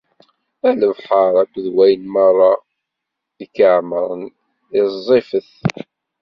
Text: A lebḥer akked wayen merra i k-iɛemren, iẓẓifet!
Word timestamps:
A 0.67 0.69
lebḥer 0.79 1.33
akked 1.41 1.65
wayen 1.75 2.03
merra 2.13 2.51
i 3.43 3.45
k-iɛemren, 3.53 4.23
iẓẓifet! 4.79 5.51